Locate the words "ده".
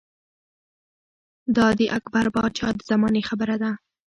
3.61-3.71